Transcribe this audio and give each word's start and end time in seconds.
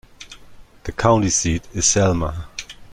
The 0.85 0.91
county 0.93 1.29
seat 1.29 1.67
is 1.75 1.85
Selma. 1.85 2.47